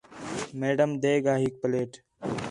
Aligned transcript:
میڈم 0.59 0.89
دیگ 1.01 1.23
آ 1.31 1.33
ہِک 1.41 1.53
پلیٹ 1.61 1.91